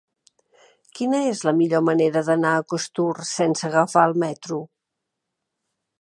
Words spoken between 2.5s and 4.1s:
a Costur sense agafar